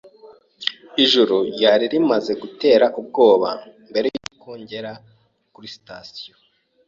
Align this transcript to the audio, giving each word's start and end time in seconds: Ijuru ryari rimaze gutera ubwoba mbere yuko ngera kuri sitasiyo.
Ijuru 1.03 1.35
ryari 1.53 1.85
rimaze 1.93 2.31
gutera 2.41 2.85
ubwoba 2.99 3.49
mbere 3.89 4.07
yuko 4.15 4.49
ngera 4.61 4.91
kuri 5.53 5.67
sitasiyo. 5.75 6.33